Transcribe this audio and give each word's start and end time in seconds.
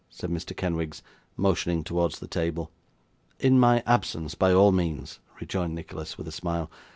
said 0.09 0.31
Mr. 0.31 0.57
Kenwigs 0.57 1.03
motioning 1.37 1.83
towards 1.83 2.17
the 2.17 2.27
table.' 2.27 2.71
In 3.47 3.59
my 3.59 3.83
absence, 3.85 4.33
by 4.33 4.51
all 4.51 4.71
means,' 4.71 5.19
rejoined 5.39 5.75
Nicholas, 5.75 6.17
with 6.17 6.27
a 6.27 6.31
smile. 6.31 6.71